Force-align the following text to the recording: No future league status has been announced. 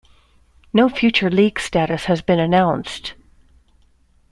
No 0.73 0.89
future 0.89 1.29
league 1.29 1.59
status 1.59 2.05
has 2.05 2.23
been 2.23 2.39
announced. 2.39 3.13